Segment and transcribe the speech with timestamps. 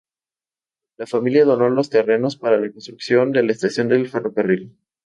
[0.97, 4.75] La familia donó los terrenos para la construcción de la estación del ferrocarril.